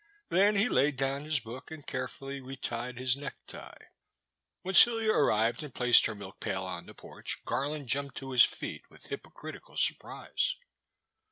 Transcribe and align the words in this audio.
Then 0.29 0.55
he 0.55 0.67
laid 0.67 0.95
down 0.95 1.25
his 1.25 1.39
book 1.39 1.69
and 1.69 1.85
carefully 1.85 2.41
retied 2.41 2.97
his 2.97 3.15
necktie. 3.15 3.85
When 4.63 4.73
Celia 4.73 5.11
arrived 5.13 5.61
and 5.61 5.75
placed 5.75 6.07
her 6.07 6.15
milk 6.15 6.39
pail 6.39 6.63
on 6.63 6.87
the 6.87 6.95
porch, 6.95 7.37
Garland 7.45 7.85
jumped 7.87 8.17
to 8.17 8.31
his 8.31 8.43
feet 8.43 8.81
with 8.89 9.09
hypo 9.11 9.29
critical 9.29 9.75
surprise. 9.77 10.55